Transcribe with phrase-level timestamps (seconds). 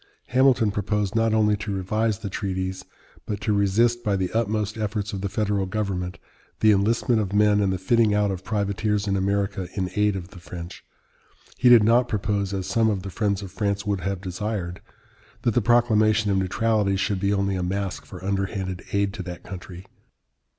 [0.29, 2.83] Hamilton proposed not only to revise the treaties,
[3.27, 6.17] but to resist by the utmost efforts of the federal government
[6.61, 10.29] the enlistment of men and the fitting out of privateers in America in aid of
[10.29, 10.83] the French.
[11.55, 14.81] He did not propose, as some of the friends of France would have desired,
[15.43, 19.43] that the proclamation of neutrality should be only a mask for underhanded aid to that
[19.43, 19.85] country.